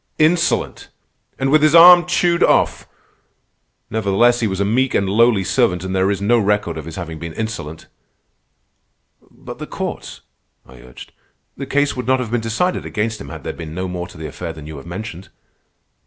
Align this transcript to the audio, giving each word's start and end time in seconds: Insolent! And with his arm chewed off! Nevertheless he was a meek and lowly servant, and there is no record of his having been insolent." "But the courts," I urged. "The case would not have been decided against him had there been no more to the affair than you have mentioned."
Insolent! 0.17 0.89
And 1.37 1.51
with 1.51 1.61
his 1.61 1.75
arm 1.75 2.07
chewed 2.07 2.41
off! 2.41 2.87
Nevertheless 3.91 4.39
he 4.39 4.47
was 4.47 4.59
a 4.59 4.65
meek 4.65 4.95
and 4.95 5.07
lowly 5.07 5.43
servant, 5.43 5.83
and 5.83 5.95
there 5.95 6.09
is 6.09 6.19
no 6.19 6.39
record 6.39 6.75
of 6.75 6.85
his 6.85 6.95
having 6.95 7.19
been 7.19 7.33
insolent." 7.35 7.85
"But 9.29 9.59
the 9.59 9.67
courts," 9.67 10.21
I 10.65 10.79
urged. 10.79 11.11
"The 11.55 11.67
case 11.67 11.95
would 11.95 12.07
not 12.07 12.19
have 12.19 12.31
been 12.31 12.41
decided 12.41 12.83
against 12.83 13.21
him 13.21 13.29
had 13.29 13.43
there 13.43 13.53
been 13.53 13.75
no 13.75 13.87
more 13.87 14.07
to 14.07 14.17
the 14.17 14.25
affair 14.25 14.51
than 14.51 14.65
you 14.65 14.77
have 14.77 14.87
mentioned." 14.87 15.29